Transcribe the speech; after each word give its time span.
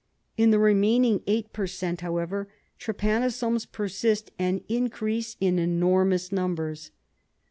In 0.35 0.49
the 0.49 0.57
remaining 0.57 1.21
eight 1.27 1.53
per 1.53 1.67
cent., 1.67 2.01
however, 2.01 2.51
trypanosomes 2.79 3.71
persist 3.71 4.31
and 4.39 4.63
increase 4.67 5.37
in 5.39 5.59
enormous 5.59 6.31
numbers. 6.31 6.89